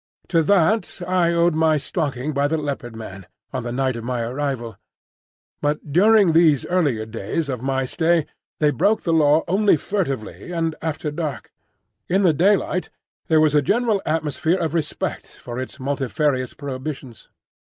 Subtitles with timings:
[0.29, 4.21] To that I owed my stalking by the Leopard man, on the night of my
[4.21, 4.75] arrival.
[5.61, 8.25] But during these earlier days of my stay
[8.57, 11.51] they broke the Law only furtively and after dark;
[12.09, 12.89] in the daylight
[13.27, 17.29] there was a general atmosphere of respect for its multifarious prohibitions.